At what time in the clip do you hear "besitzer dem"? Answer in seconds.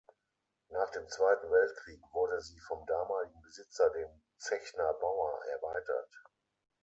3.43-4.09